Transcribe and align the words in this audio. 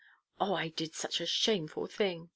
"Oh, 0.39 0.55
I 0.55 0.69
did 0.69 0.95
such 0.95 1.21
a 1.21 1.27
shameful 1.27 1.85
thing. 1.85 2.29